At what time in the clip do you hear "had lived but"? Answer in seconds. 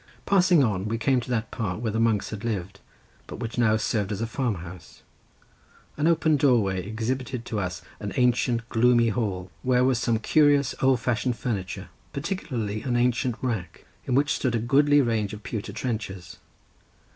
2.31-3.35